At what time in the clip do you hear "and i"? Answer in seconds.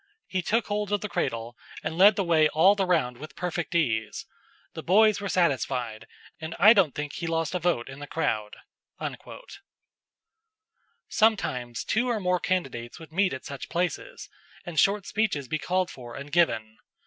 6.39-6.73